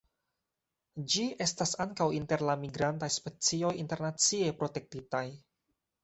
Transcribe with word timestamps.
Ĝi 1.15 1.25
estas 1.45 1.73
ankaŭ 1.83 2.07
inter 2.19 2.43
la 2.47 2.55
migrantaj 2.61 3.09
specioj 3.15 3.73
internacie 3.83 4.55
protektitaj. 4.63 5.23